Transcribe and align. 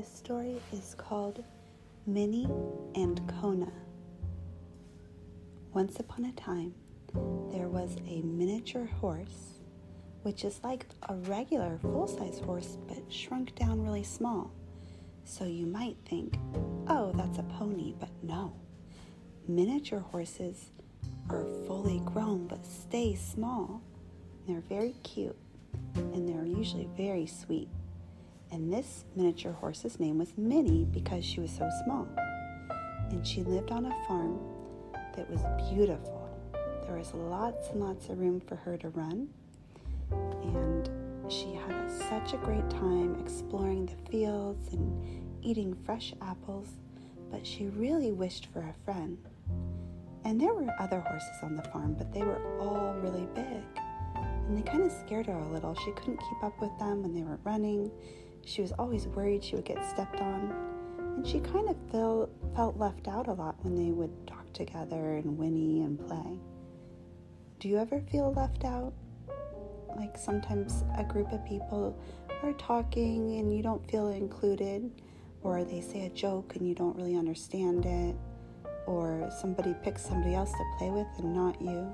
This 0.00 0.16
story 0.16 0.56
is 0.72 0.94
called 0.96 1.44
Minnie 2.06 2.48
and 2.94 3.20
Kona. 3.38 3.70
Once 5.74 6.00
upon 6.00 6.24
a 6.24 6.32
time, 6.32 6.72
there 7.52 7.68
was 7.68 7.98
a 8.08 8.22
miniature 8.22 8.86
horse, 8.86 9.58
which 10.22 10.42
is 10.46 10.58
like 10.64 10.86
a 11.10 11.16
regular 11.16 11.76
full 11.82 12.08
size 12.08 12.38
horse 12.38 12.78
but 12.88 13.12
shrunk 13.12 13.54
down 13.56 13.82
really 13.82 14.02
small. 14.02 14.50
So 15.24 15.44
you 15.44 15.66
might 15.66 15.98
think, 16.06 16.38
oh, 16.88 17.12
that's 17.14 17.38
a 17.38 17.42
pony, 17.42 17.92
but 18.00 18.08
no. 18.22 18.54
Miniature 19.48 20.00
horses 20.00 20.70
are 21.28 21.44
fully 21.66 22.00
grown 22.06 22.46
but 22.46 22.64
stay 22.64 23.14
small. 23.16 23.82
They're 24.48 24.64
very 24.66 24.94
cute 25.02 25.36
and 25.94 26.26
they're 26.26 26.46
usually 26.46 26.88
very 26.96 27.26
sweet. 27.26 27.68
And 28.52 28.72
this 28.72 29.04
miniature 29.14 29.52
horse's 29.52 30.00
name 30.00 30.18
was 30.18 30.36
Minnie 30.36 30.84
because 30.84 31.24
she 31.24 31.40
was 31.40 31.52
so 31.52 31.68
small. 31.84 32.08
And 33.10 33.26
she 33.26 33.42
lived 33.42 33.70
on 33.70 33.86
a 33.86 34.06
farm 34.06 34.40
that 35.16 35.30
was 35.30 35.40
beautiful. 35.72 36.28
There 36.86 36.96
was 36.98 37.14
lots 37.14 37.68
and 37.68 37.80
lots 37.80 38.08
of 38.08 38.18
room 38.18 38.40
for 38.40 38.56
her 38.56 38.76
to 38.78 38.88
run. 38.88 39.28
And 40.10 40.90
she 41.30 41.52
had 41.54 41.88
such 41.90 42.34
a 42.34 42.38
great 42.38 42.68
time 42.70 43.16
exploring 43.20 43.86
the 43.86 44.10
fields 44.10 44.72
and 44.72 45.24
eating 45.42 45.76
fresh 45.84 46.12
apples, 46.20 46.68
but 47.30 47.46
she 47.46 47.66
really 47.66 48.10
wished 48.10 48.48
for 48.52 48.60
a 48.60 48.74
friend. 48.84 49.16
And 50.24 50.40
there 50.40 50.52
were 50.52 50.74
other 50.80 51.00
horses 51.00 51.38
on 51.42 51.54
the 51.54 51.62
farm, 51.62 51.94
but 51.94 52.12
they 52.12 52.22
were 52.22 52.58
all 52.58 52.94
really 52.94 53.26
big. 53.34 53.62
And 54.16 54.58
they 54.58 54.62
kind 54.62 54.82
of 54.82 54.90
scared 54.90 55.26
her 55.26 55.38
a 55.38 55.48
little. 55.52 55.74
She 55.76 55.92
couldn't 55.92 56.18
keep 56.18 56.42
up 56.42 56.60
with 56.60 56.76
them 56.78 57.02
when 57.02 57.14
they 57.14 57.22
were 57.22 57.38
running. 57.44 57.90
She 58.44 58.62
was 58.62 58.72
always 58.72 59.06
worried 59.06 59.44
she 59.44 59.56
would 59.56 59.64
get 59.64 59.84
stepped 59.84 60.20
on. 60.20 60.52
And 61.16 61.26
she 61.26 61.40
kind 61.40 61.68
of 61.68 61.76
felt, 61.90 62.30
felt 62.54 62.78
left 62.78 63.08
out 63.08 63.28
a 63.28 63.32
lot 63.32 63.56
when 63.62 63.74
they 63.76 63.90
would 63.90 64.26
talk 64.26 64.50
together 64.52 65.16
and 65.16 65.36
whinny 65.36 65.82
and 65.82 65.98
play. 66.06 66.38
Do 67.58 67.68
you 67.68 67.78
ever 67.78 68.00
feel 68.10 68.32
left 68.32 68.64
out? 68.64 68.94
Like 69.96 70.16
sometimes 70.16 70.84
a 70.96 71.04
group 71.04 71.32
of 71.32 71.44
people 71.44 72.00
are 72.42 72.52
talking 72.54 73.38
and 73.38 73.54
you 73.54 73.62
don't 73.62 73.88
feel 73.90 74.08
included, 74.08 74.90
or 75.42 75.62
they 75.64 75.80
say 75.80 76.06
a 76.06 76.10
joke 76.10 76.56
and 76.56 76.66
you 76.66 76.74
don't 76.74 76.96
really 76.96 77.16
understand 77.16 77.84
it, 77.84 78.16
or 78.86 79.30
somebody 79.40 79.74
picks 79.82 80.02
somebody 80.02 80.34
else 80.34 80.52
to 80.52 80.64
play 80.78 80.90
with 80.90 81.06
and 81.18 81.34
not 81.34 81.60
you. 81.60 81.92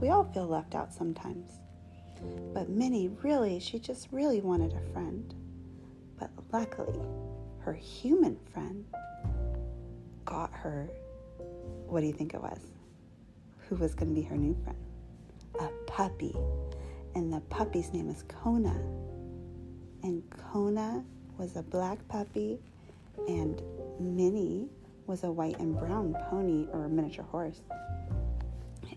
We 0.00 0.10
all 0.10 0.24
feel 0.32 0.46
left 0.46 0.74
out 0.74 0.92
sometimes. 0.92 1.52
But 2.54 2.68
Minnie 2.68 3.08
really, 3.22 3.58
she 3.58 3.78
just 3.78 4.08
really 4.12 4.40
wanted 4.40 4.72
a 4.72 4.92
friend. 4.92 5.34
Luckily, 6.52 7.00
her 7.60 7.72
human 7.72 8.36
friend 8.52 8.84
got 10.26 10.52
her, 10.52 10.90
what 11.86 12.00
do 12.00 12.06
you 12.06 12.12
think 12.12 12.34
it 12.34 12.42
was? 12.42 12.60
Who 13.68 13.76
was 13.76 13.94
going 13.94 14.14
to 14.14 14.14
be 14.14 14.26
her 14.26 14.36
new 14.36 14.54
friend? 14.62 14.76
A 15.60 15.68
puppy. 15.90 16.36
And 17.14 17.32
the 17.32 17.40
puppy's 17.48 17.92
name 17.92 18.10
is 18.10 18.24
Kona. 18.28 18.78
And 20.02 20.22
Kona 20.30 21.04
was 21.38 21.56
a 21.56 21.62
black 21.62 22.06
puppy, 22.08 22.58
and 23.28 23.62
Minnie 23.98 24.68
was 25.06 25.24
a 25.24 25.30
white 25.30 25.58
and 25.58 25.78
brown 25.78 26.14
pony 26.28 26.66
or 26.72 26.88
miniature 26.88 27.24
horse. 27.24 27.60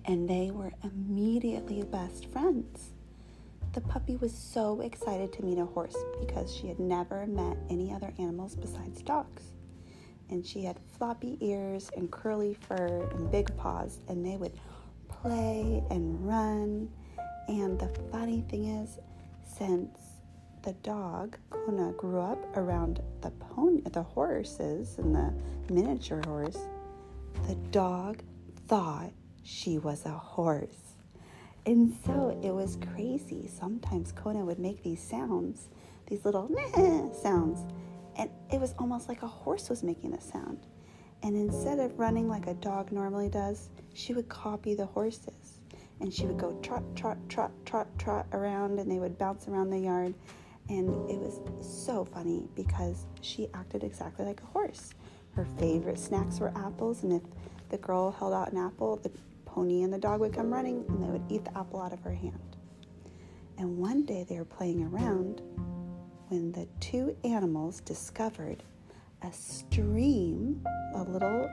And 0.05 0.29
they 0.29 0.51
were 0.51 0.71
immediately 0.83 1.83
best 1.83 2.25
friends. 2.27 2.94
The 3.75 3.81
puppy 3.81 4.15
was 4.15 4.33
so 4.33 4.79
excited 4.79 5.33
to 5.33 5.43
meet 5.43 5.57
a 5.57 5.65
horse 5.65 5.97
because 6.21 6.55
she 6.55 6.67
had 6.67 6.79
never 6.79 7.27
met 7.27 7.57
any 7.69 7.91
other 7.91 8.13
animals 8.17 8.55
besides 8.55 9.01
dogs. 9.01 9.51
And 10.29 10.45
she 10.45 10.63
had 10.63 10.79
floppy 10.97 11.37
ears 11.41 11.91
and 11.97 12.09
curly 12.09 12.53
fur 12.53 13.05
and 13.11 13.29
big 13.29 13.53
paws, 13.57 13.99
and 14.07 14.25
they 14.25 14.37
would 14.37 14.53
play 15.09 15.83
and 15.89 16.25
run. 16.25 16.89
And 17.49 17.77
the 17.77 17.89
funny 18.13 18.45
thing 18.47 18.63
is, 18.81 18.97
since 19.57 19.99
the 20.61 20.71
dog 20.75 21.37
Kona 21.49 21.91
grew 21.97 22.21
up 22.21 22.55
around 22.55 23.01
the 23.19 23.31
pony, 23.31 23.81
the 23.81 24.03
horses 24.03 24.97
and 24.99 25.13
the 25.13 25.33
miniature 25.69 26.21
horse, 26.25 26.59
the 27.45 27.55
dog 27.71 28.23
thought 28.69 29.11
she 29.43 29.79
was 29.79 30.05
a 30.05 30.11
horse. 30.11 30.94
And 31.65 31.97
so 32.05 32.39
it 32.43 32.51
was 32.51 32.77
crazy. 32.93 33.47
Sometimes 33.47 34.11
Kona 34.11 34.45
would 34.45 34.59
make 34.59 34.83
these 34.83 35.01
sounds, 35.01 35.69
these 36.07 36.23
little 36.23 36.49
sounds, 37.23 37.65
and 38.17 38.29
it 38.51 38.59
was 38.59 38.75
almost 38.77 39.09
like 39.09 39.23
a 39.23 39.27
horse 39.27 39.69
was 39.69 39.81
making 39.81 40.13
a 40.13 40.21
sound. 40.21 40.59
And 41.23 41.35
instead 41.35 41.79
of 41.79 41.97
running 41.97 42.29
like 42.29 42.45
a 42.45 42.53
dog 42.53 42.91
normally 42.91 43.29
does, 43.29 43.69
she 43.95 44.13
would 44.13 44.29
copy 44.29 44.75
the 44.75 44.85
horses. 44.85 45.61
And 46.01 46.13
she 46.13 46.25
would 46.25 46.37
go 46.37 46.53
trot, 46.61 46.83
trot, 46.95 47.17
trot, 47.29 47.51
trot, 47.65 47.87
trot 47.97 48.27
around, 48.31 48.79
and 48.79 48.91
they 48.91 48.99
would 48.99 49.17
bounce 49.17 49.47
around 49.47 49.71
the 49.71 49.79
yard. 49.79 50.13
And 50.69 50.89
it 51.09 51.17
was 51.17 51.39
so 51.61 52.05
funny 52.05 52.47
because 52.55 53.05
she 53.21 53.49
acted 53.53 53.83
exactly 53.83 54.25
like 54.25 54.41
a 54.41 54.45
horse. 54.45 54.93
Her 55.35 55.47
favorite 55.57 55.97
snacks 55.97 56.39
were 56.39 56.53
apples, 56.55 57.03
and 57.03 57.13
if 57.13 57.21
the 57.69 57.77
girl 57.77 58.11
held 58.11 58.33
out 58.33 58.51
an 58.51 58.57
apple, 58.57 58.97
the 58.97 59.11
pony 59.55 59.83
and 59.83 59.93
the 59.93 59.97
dog 59.97 60.19
would 60.19 60.33
come 60.33 60.53
running 60.53 60.83
and 60.89 61.01
they 61.01 61.07
would 61.07 61.23
eat 61.29 61.45
the 61.45 61.57
apple 61.57 61.81
out 61.81 61.93
of 61.93 62.01
her 62.01 62.13
hand. 62.13 62.57
And 63.57 63.77
one 63.77 64.05
day 64.05 64.25
they 64.27 64.37
were 64.37 64.43
playing 64.43 64.83
around 64.83 65.41
when 66.27 66.51
the 66.51 66.67
two 66.81 67.15
animals 67.23 67.79
discovered 67.79 68.63
a 69.23 69.31
stream, 69.31 70.61
a 70.93 71.03
little, 71.03 71.49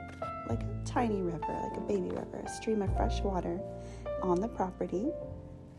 like 0.49 0.61
a 0.61 0.81
tiny 0.85 1.21
river, 1.21 1.61
like 1.63 1.77
a 1.77 1.81
baby 1.81 2.09
river, 2.09 2.43
a 2.45 2.49
stream 2.49 2.81
of 2.81 2.93
fresh 2.97 3.21
water 3.21 3.61
on 4.21 4.41
the 4.41 4.49
property. 4.49 5.07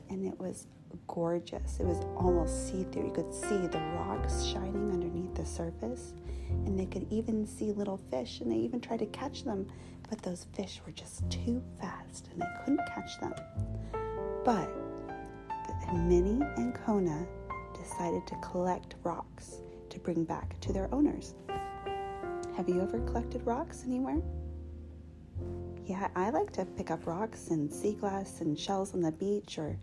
And 0.08 0.24
it 0.24 0.38
was 0.40 0.66
gorgeous. 1.06 1.78
It 1.78 1.84
was 1.84 2.06
almost 2.16 2.68
see 2.68 2.84
through. 2.90 3.06
You 3.06 3.12
could 3.12 3.34
see 3.34 3.66
the 3.66 3.80
rocks 3.96 4.44
shining 4.44 4.93
the 5.44 5.50
surface, 5.50 6.14
and 6.66 6.78
they 6.78 6.86
could 6.86 7.06
even 7.10 7.46
see 7.46 7.72
little 7.72 8.00
fish, 8.10 8.40
and 8.40 8.50
they 8.50 8.56
even 8.56 8.80
tried 8.80 9.00
to 9.00 9.06
catch 9.06 9.44
them 9.44 9.66
but 10.08 10.22
those 10.22 10.46
fish 10.54 10.80
were 10.84 10.92
just 10.92 11.28
too 11.30 11.62
fast 11.80 12.28
and 12.32 12.40
they 12.40 12.46
couldn't 12.60 12.86
catch 12.94 13.18
them. 13.20 13.34
But 14.44 14.70
Minnie 15.94 16.44
and 16.56 16.74
Kona 16.74 17.26
decided 17.74 18.26
to 18.26 18.36
collect 18.36 18.96
rocks 19.02 19.60
to 19.90 19.98
bring 19.98 20.24
back 20.24 20.60
to 20.60 20.72
their 20.72 20.92
owners. 20.94 21.34
Have 22.56 22.68
you 22.68 22.80
ever 22.80 23.00
collected 23.00 23.44
rocks 23.46 23.84
anywhere? 23.86 24.20
Yeah, 25.86 26.08
I 26.14 26.30
like 26.30 26.52
to 26.52 26.64
pick 26.64 26.90
up 26.90 27.06
rocks 27.06 27.48
and 27.48 27.72
sea 27.72 27.94
glass 27.94 28.40
and 28.40 28.58
shells 28.58 28.94
on 28.94 29.00
the 29.00 29.12
beach 29.12 29.58
or 29.58 29.76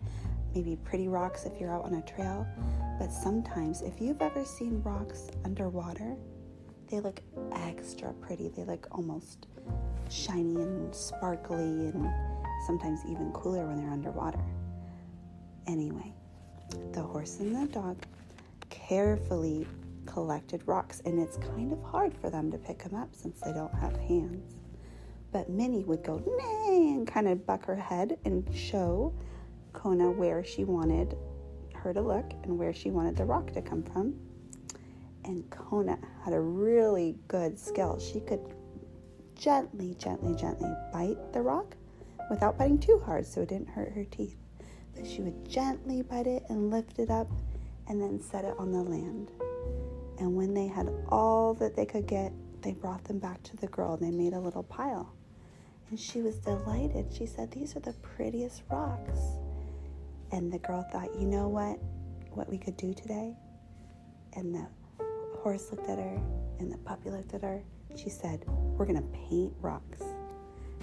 maybe 0.54 0.76
pretty 0.76 1.08
rocks 1.08 1.44
if 1.44 1.60
you're 1.60 1.72
out 1.72 1.84
on 1.84 1.94
a 1.94 2.02
trail. 2.02 2.46
But 2.98 3.10
sometimes, 3.10 3.82
if 3.82 4.00
you've 4.00 4.20
ever 4.20 4.44
seen 4.44 4.82
rocks 4.82 5.28
underwater, 5.44 6.16
they 6.88 7.00
look 7.00 7.20
extra 7.52 8.12
pretty. 8.14 8.48
They 8.48 8.64
look 8.64 8.86
almost 8.92 9.46
shiny 10.10 10.56
and 10.56 10.94
sparkly 10.94 11.56
and 11.56 12.08
sometimes 12.66 13.00
even 13.08 13.32
cooler 13.32 13.66
when 13.66 13.78
they're 13.78 13.90
underwater. 13.90 14.44
Anyway, 15.66 16.12
the 16.92 17.02
horse 17.02 17.40
and 17.40 17.54
the 17.56 17.72
dog 17.72 17.96
carefully 18.68 19.66
collected 20.06 20.62
rocks, 20.66 21.00
and 21.04 21.18
it's 21.18 21.36
kind 21.38 21.72
of 21.72 21.82
hard 21.82 22.12
for 22.14 22.28
them 22.28 22.50
to 22.50 22.58
pick 22.58 22.82
them 22.82 22.94
up 22.94 23.14
since 23.14 23.40
they 23.40 23.52
don't 23.52 23.74
have 23.74 23.96
hands. 23.96 24.56
But 25.32 25.48
Minnie 25.48 25.84
would 25.84 26.02
go 26.02 26.18
nay 26.18 26.92
and 26.94 27.06
kind 27.06 27.28
of 27.28 27.46
buck 27.46 27.64
her 27.64 27.76
head 27.76 28.18
and 28.24 28.46
show 28.54 29.14
Kona 29.72 30.10
where 30.10 30.44
she 30.44 30.64
wanted 30.64 31.16
her 31.74 31.92
to 31.92 32.00
look 32.00 32.32
and 32.44 32.58
where 32.58 32.72
she 32.72 32.90
wanted 32.90 33.16
the 33.16 33.24
rock 33.24 33.52
to 33.52 33.62
come 33.62 33.82
from. 33.82 34.14
And 35.24 35.48
Kona 35.50 35.98
had 36.24 36.34
a 36.34 36.40
really 36.40 37.16
good 37.28 37.58
skill. 37.58 37.98
She 37.98 38.20
could 38.20 38.40
gently, 39.36 39.94
gently, 39.98 40.34
gently 40.34 40.72
bite 40.92 41.32
the 41.32 41.42
rock 41.42 41.76
without 42.30 42.58
biting 42.58 42.78
too 42.78 43.02
hard 43.04 43.26
so 43.26 43.42
it 43.42 43.48
didn't 43.48 43.68
hurt 43.68 43.92
her 43.92 44.04
teeth. 44.04 44.36
But 44.94 45.06
she 45.06 45.22
would 45.22 45.48
gently 45.48 46.02
bite 46.02 46.26
it 46.26 46.44
and 46.48 46.70
lift 46.70 46.98
it 46.98 47.10
up 47.10 47.30
and 47.88 48.00
then 48.00 48.20
set 48.20 48.44
it 48.44 48.54
on 48.58 48.72
the 48.72 48.82
land. 48.82 49.30
And 50.18 50.36
when 50.36 50.54
they 50.54 50.66
had 50.66 50.90
all 51.08 51.54
that 51.54 51.74
they 51.74 51.86
could 51.86 52.06
get, 52.06 52.32
they 52.62 52.72
brought 52.72 53.04
them 53.04 53.18
back 53.18 53.42
to 53.44 53.56
the 53.56 53.66
girl 53.66 53.94
and 53.94 54.02
they 54.02 54.16
made 54.16 54.32
a 54.32 54.40
little 54.40 54.62
pile. 54.62 55.12
And 55.90 55.98
she 55.98 56.22
was 56.22 56.36
delighted. 56.36 57.12
She 57.12 57.26
said, 57.26 57.50
These 57.50 57.76
are 57.76 57.80
the 57.80 57.92
prettiest 57.94 58.62
rocks. 58.70 59.18
And 60.32 60.52
the 60.52 60.58
girl 60.58 60.82
thought, 60.90 61.14
You 61.18 61.26
know 61.26 61.48
what? 61.48 61.78
What 62.30 62.48
we 62.48 62.58
could 62.58 62.76
do 62.76 62.94
today? 62.94 63.36
And 64.34 64.54
the 64.54 64.66
horse 65.42 65.70
looked 65.70 65.88
at 65.88 65.98
her 65.98 66.20
and 66.58 66.72
the 66.72 66.78
puppy 66.78 67.10
looked 67.10 67.34
at 67.34 67.42
her 67.42 67.62
she 67.96 68.08
said, 68.08 68.44
We're 68.46 68.86
going 68.86 68.96
to 68.96 69.18
paint 69.28 69.52
rocks. 69.60 70.02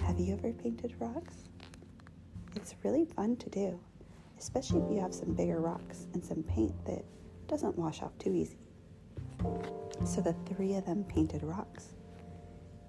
Have 0.04 0.18
you 0.18 0.34
ever 0.34 0.52
painted 0.52 0.94
rocks? 0.98 1.34
It's 2.56 2.74
really 2.84 3.04
fun 3.04 3.36
to 3.36 3.50
do, 3.50 3.78
especially 4.38 4.80
if 4.82 4.90
you 4.90 5.00
have 5.00 5.14
some 5.14 5.34
bigger 5.34 5.60
rocks 5.60 6.06
and 6.14 6.24
some 6.24 6.42
paint 6.42 6.72
that 6.86 7.04
doesn't 7.46 7.76
wash 7.76 8.02
off 8.02 8.16
too 8.18 8.34
easy. 8.34 8.58
So 10.04 10.20
the 10.20 10.34
three 10.46 10.74
of 10.74 10.86
them 10.86 11.04
painted 11.04 11.42
rocks. 11.42 11.94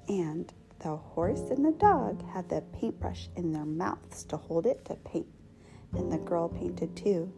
And 0.07 0.51
the 0.79 0.95
horse 0.95 1.49
and 1.51 1.63
the 1.65 1.71
dog 1.71 2.23
had 2.31 2.49
the 2.49 2.61
paintbrush 2.73 3.29
in 3.35 3.51
their 3.51 3.65
mouths 3.65 4.23
to 4.25 4.37
hold 4.37 4.65
it 4.65 4.83
to 4.85 4.95
paint. 4.95 5.27
And 5.93 6.11
the 6.11 6.17
girl 6.17 6.49
painted 6.49 6.95
too. 6.95 7.31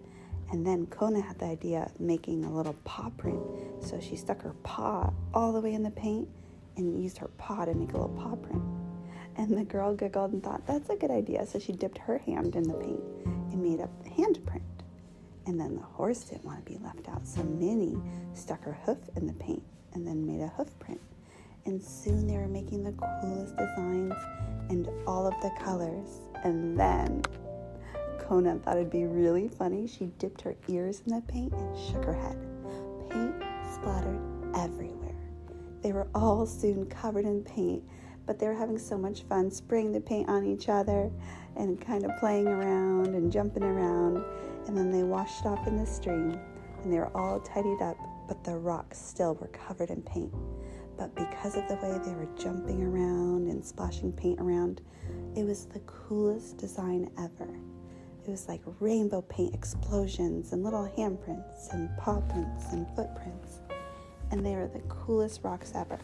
And 0.51 0.65
then 0.65 0.85
Kona 0.87 1.21
had 1.21 1.39
the 1.39 1.45
idea 1.45 1.83
of 1.83 1.99
making 1.99 2.45
a 2.45 2.53
little 2.53 2.75
paw 2.83 3.09
print. 3.17 3.41
So 3.81 3.99
she 3.99 4.15
stuck 4.15 4.41
her 4.43 4.53
paw 4.63 5.11
all 5.33 5.51
the 5.51 5.59
way 5.59 5.73
in 5.73 5.83
the 5.83 5.91
paint 5.91 6.27
and 6.77 7.01
used 7.01 7.17
her 7.17 7.27
paw 7.37 7.65
to 7.65 7.73
make 7.73 7.93
a 7.93 7.97
little 7.97 8.15
paw 8.15 8.35
print. 8.35 8.61
And 9.35 9.57
the 9.57 9.63
girl 9.63 9.95
giggled 9.95 10.33
and 10.33 10.43
thought, 10.43 10.65
that's 10.67 10.89
a 10.89 10.95
good 10.95 11.09
idea. 11.09 11.45
So 11.47 11.57
she 11.57 11.71
dipped 11.71 11.97
her 11.97 12.19
hand 12.19 12.55
in 12.55 12.63
the 12.63 12.75
paint 12.75 13.01
and 13.25 13.63
made 13.63 13.79
a 13.79 13.89
handprint. 14.07 14.61
And 15.45 15.59
then 15.59 15.75
the 15.75 15.81
horse 15.81 16.23
didn't 16.23 16.45
want 16.45 16.63
to 16.63 16.71
be 16.71 16.77
left 16.83 17.09
out. 17.09 17.27
So 17.27 17.43
Minnie 17.43 17.97
stuck 18.33 18.63
her 18.63 18.77
hoof 18.85 18.99
in 19.15 19.27
the 19.27 19.33
paint 19.33 19.63
and 19.93 20.05
then 20.07 20.25
made 20.25 20.41
a 20.41 20.47
hoof 20.49 20.77
print. 20.79 21.01
And 21.65 21.81
soon 21.81 22.27
they 22.27 22.37
were 22.37 22.47
making 22.47 22.83
the 22.83 22.91
coolest 22.91 23.55
designs 23.57 24.13
and 24.69 24.87
all 25.07 25.25
of 25.25 25.33
the 25.41 25.51
colors. 25.59 26.19
And 26.43 26.79
then 26.79 27.23
Kona 28.33 28.57
thought 28.57 28.77
it'd 28.77 28.89
be 28.89 29.05
really 29.05 29.47
funny. 29.47 29.85
She 29.85 30.07
dipped 30.17 30.41
her 30.41 30.55
ears 30.67 31.03
in 31.05 31.13
the 31.13 31.21
paint 31.21 31.53
and 31.53 31.77
shook 31.77 32.03
her 32.03 32.15
head. 32.15 32.35
Paint 33.11 33.35
splattered 33.71 34.19
everywhere. 34.55 35.13
They 35.83 35.91
were 35.91 36.07
all 36.15 36.47
soon 36.47 36.87
covered 36.87 37.25
in 37.25 37.43
paint, 37.43 37.83
but 38.25 38.39
they 38.39 38.47
were 38.47 38.55
having 38.55 38.79
so 38.79 38.97
much 38.97 39.21
fun 39.21 39.51
spraying 39.51 39.91
the 39.91 40.01
paint 40.01 40.29
on 40.29 40.47
each 40.47 40.67
other 40.67 41.11
and 41.57 41.79
kind 41.79 42.05
of 42.05 42.17
playing 42.19 42.47
around 42.47 43.13
and 43.13 43.31
jumping 43.31 43.61
around. 43.61 44.25
And 44.65 44.75
then 44.75 44.89
they 44.89 45.03
washed 45.03 45.45
off 45.45 45.67
in 45.67 45.77
the 45.77 45.85
stream 45.85 46.39
and 46.81 46.91
they 46.91 46.97
were 46.97 47.15
all 47.15 47.39
tidied 47.39 47.83
up, 47.83 47.97
but 48.27 48.43
the 48.43 48.57
rocks 48.57 48.99
still 48.99 49.35
were 49.35 49.49
covered 49.49 49.91
in 49.91 50.01
paint. 50.01 50.33
But 50.97 51.13
because 51.13 51.55
of 51.55 51.67
the 51.67 51.75
way 51.75 51.99
they 52.03 52.15
were 52.15 52.35
jumping 52.35 52.81
around 52.81 53.47
and 53.47 53.63
splashing 53.63 54.11
paint 54.11 54.39
around, 54.39 54.81
it 55.35 55.45
was 55.45 55.67
the 55.67 55.81
coolest 55.81 56.57
design 56.57 57.11
ever. 57.19 57.59
It 58.25 58.31
was 58.31 58.47
like 58.47 58.61
rainbow 58.79 59.21
paint 59.21 59.53
explosions 59.53 60.53
and 60.53 60.63
little 60.63 60.89
handprints 60.97 61.73
and 61.73 61.89
paw 61.97 62.21
prints 62.21 62.71
and 62.71 62.87
footprints. 62.95 63.59
And 64.31 64.45
they 64.45 64.55
were 64.55 64.69
the 64.69 64.79
coolest 64.87 65.41
rocks 65.43 65.73
ever. 65.75 65.99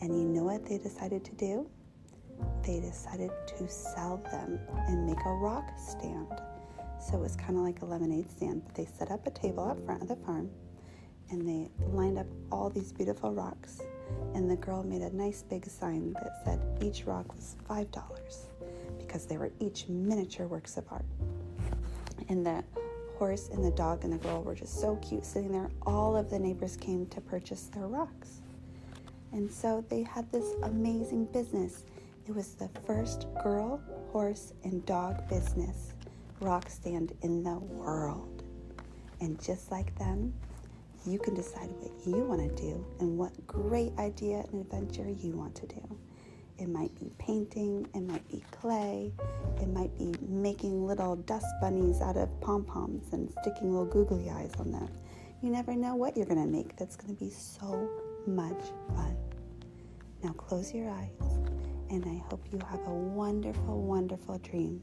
And 0.00 0.12
you 0.12 0.24
know 0.24 0.42
what 0.42 0.66
they 0.66 0.78
decided 0.78 1.24
to 1.24 1.32
do? 1.36 1.70
They 2.64 2.80
decided 2.80 3.30
to 3.58 3.68
sell 3.68 4.16
them 4.32 4.58
and 4.88 5.06
make 5.06 5.24
a 5.24 5.30
rock 5.34 5.70
stand. 5.78 6.26
So 6.98 7.18
it 7.18 7.20
was 7.20 7.36
kind 7.36 7.56
of 7.56 7.62
like 7.62 7.80
a 7.80 7.84
lemonade 7.84 8.28
stand, 8.28 8.62
but 8.66 8.74
they 8.74 8.84
set 8.84 9.12
up 9.12 9.24
a 9.28 9.30
table 9.30 9.68
out 9.68 9.78
front 9.86 10.02
of 10.02 10.08
the 10.08 10.16
farm 10.16 10.50
and 11.30 11.48
they 11.48 11.70
lined 11.92 12.18
up 12.18 12.26
all 12.50 12.70
these 12.70 12.92
beautiful 12.92 13.32
rocks. 13.32 13.80
And 14.34 14.50
the 14.50 14.56
girl 14.56 14.82
made 14.82 15.02
a 15.02 15.14
nice 15.14 15.42
big 15.42 15.64
sign 15.66 16.12
that 16.14 16.42
said 16.44 16.60
each 16.82 17.04
rock 17.04 17.32
was 17.34 17.54
$5 17.68 18.46
because 18.98 19.26
they 19.26 19.36
were 19.36 19.52
each 19.60 19.86
miniature 19.88 20.48
works 20.48 20.76
of 20.76 20.84
art. 20.90 21.04
And 22.28 22.44
the 22.44 22.64
horse 23.18 23.48
and 23.52 23.64
the 23.64 23.70
dog 23.70 24.04
and 24.04 24.12
the 24.12 24.18
girl 24.18 24.42
were 24.42 24.54
just 24.54 24.80
so 24.80 24.96
cute 24.96 25.24
sitting 25.24 25.52
there. 25.52 25.70
All 25.86 26.16
of 26.16 26.30
the 26.30 26.38
neighbors 26.38 26.76
came 26.76 27.06
to 27.06 27.20
purchase 27.20 27.64
their 27.64 27.86
rocks. 27.86 28.40
And 29.32 29.50
so 29.50 29.84
they 29.88 30.02
had 30.02 30.30
this 30.32 30.54
amazing 30.62 31.26
business. 31.26 31.84
It 32.26 32.34
was 32.34 32.54
the 32.54 32.68
first 32.86 33.26
girl, 33.42 33.80
horse, 34.12 34.52
and 34.64 34.84
dog 34.86 35.28
business 35.28 35.92
rock 36.40 36.68
stand 36.68 37.12
in 37.22 37.42
the 37.42 37.58
world. 37.58 38.42
And 39.20 39.42
just 39.42 39.70
like 39.70 39.96
them, 39.98 40.34
you 41.06 41.18
can 41.18 41.34
decide 41.34 41.70
what 41.78 41.92
you 42.06 42.24
want 42.24 42.40
to 42.56 42.62
do 42.62 42.84
and 43.00 43.16
what 43.16 43.46
great 43.46 43.92
idea 43.98 44.44
and 44.52 44.60
adventure 44.60 45.08
you 45.08 45.32
want 45.32 45.54
to 45.56 45.66
do. 45.66 45.98
It 46.66 46.72
might 46.72 46.98
be 46.98 47.12
painting, 47.16 47.86
it 47.94 48.00
might 48.00 48.26
be 48.26 48.42
clay, 48.50 49.12
it 49.62 49.68
might 49.68 49.96
be 49.96 50.12
making 50.20 50.84
little 50.84 51.14
dust 51.14 51.46
bunnies 51.60 52.00
out 52.00 52.16
of 52.16 52.28
pom 52.40 52.64
poms 52.64 53.12
and 53.12 53.32
sticking 53.40 53.70
little 53.70 53.86
googly 53.86 54.28
eyes 54.30 54.50
on 54.58 54.72
them. 54.72 54.88
You 55.42 55.50
never 55.50 55.76
know 55.76 55.94
what 55.94 56.16
you're 56.16 56.26
going 56.26 56.42
to 56.42 56.50
make 56.50 56.74
that's 56.74 56.96
going 56.96 57.14
to 57.14 57.24
be 57.24 57.30
so 57.30 57.88
much 58.26 58.58
fun. 58.96 59.16
Now 60.24 60.32
close 60.32 60.74
your 60.74 60.90
eyes, 60.90 61.38
and 61.88 62.04
I 62.04 62.20
hope 62.28 62.44
you 62.50 62.58
have 62.68 62.84
a 62.84 62.94
wonderful, 62.94 63.82
wonderful 63.82 64.38
dream 64.38 64.82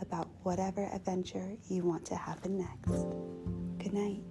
about 0.00 0.28
whatever 0.44 0.88
adventure 0.94 1.58
you 1.68 1.84
want 1.84 2.06
to 2.06 2.16
happen 2.16 2.56
next. 2.56 3.04
Good 3.76 3.92
night. 3.92 4.22